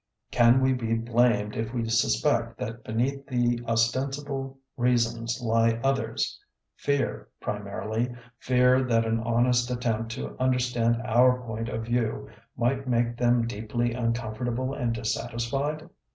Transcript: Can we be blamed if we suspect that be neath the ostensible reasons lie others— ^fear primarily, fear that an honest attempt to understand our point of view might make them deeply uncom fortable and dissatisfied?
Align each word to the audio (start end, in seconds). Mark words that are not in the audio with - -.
Can 0.31 0.61
we 0.61 0.73
be 0.73 0.95
blamed 0.95 1.55
if 1.55 1.75
we 1.75 1.87
suspect 1.87 2.57
that 2.57 2.83
be 2.83 2.93
neath 2.93 3.27
the 3.27 3.61
ostensible 3.67 4.57
reasons 4.75 5.39
lie 5.43 5.79
others— 5.83 6.39
^fear 6.83 7.27
primarily, 7.39 8.11
fear 8.39 8.81
that 8.83 9.05
an 9.05 9.19
honest 9.19 9.69
attempt 9.69 10.11
to 10.13 10.35
understand 10.39 10.99
our 11.05 11.39
point 11.43 11.69
of 11.69 11.83
view 11.85 12.31
might 12.57 12.87
make 12.87 13.15
them 13.15 13.45
deeply 13.45 13.91
uncom 13.93 14.35
fortable 14.35 14.75
and 14.75 14.95
dissatisfied? 14.95 15.87